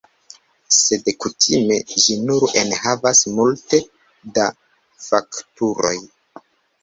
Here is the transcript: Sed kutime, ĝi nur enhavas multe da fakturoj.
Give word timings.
Sed 0.75 1.09
kutime, 1.23 1.75
ĝi 2.05 2.15
nur 2.29 2.45
enhavas 2.61 3.21
multe 3.39 3.79
da 4.39 4.47
fakturoj. 5.09 5.95